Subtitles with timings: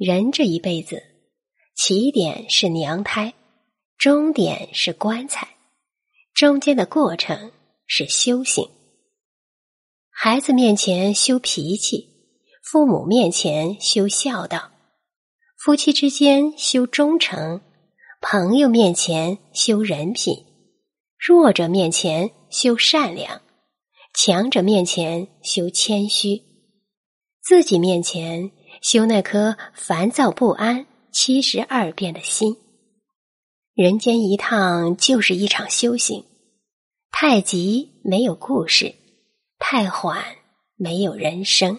[0.00, 1.02] 人这一辈子，
[1.76, 3.34] 起点是娘胎，
[3.98, 5.46] 终点是棺材，
[6.32, 7.52] 中间的过程
[7.86, 8.66] 是修行。
[10.10, 12.08] 孩子面前修脾气，
[12.62, 14.72] 父母面前修孝道，
[15.58, 17.60] 夫妻之间修忠诚，
[18.22, 20.46] 朋友面前修人品，
[21.18, 23.42] 弱者面前修善良，
[24.14, 26.40] 强者面前修谦虚，
[27.42, 28.50] 自己面前。
[28.80, 32.56] 修那颗烦躁不安、七十二变的心。
[33.74, 36.24] 人间一趟就是一场修行，
[37.10, 38.94] 太急没有故事，
[39.58, 40.24] 太缓
[40.76, 41.78] 没有人生。